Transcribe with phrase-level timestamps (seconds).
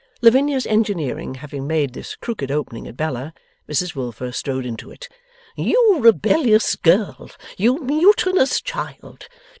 [0.23, 3.35] Lavinia's engineering having made this crooked opening at Bella,
[3.69, 5.07] Mrs Wilfer strode into it.
[5.55, 7.37] 'You rebellious spirit!
[7.55, 9.27] You mutinous child!